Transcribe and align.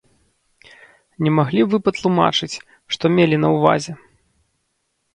Не 1.25 1.33
маглі 1.41 1.61
б 1.67 1.71
вы 1.75 1.81
патлумачыць, 1.89 2.51
што 2.97 3.15
мелі 3.21 3.35
на 3.45 3.49
ўвазе? 3.55 3.93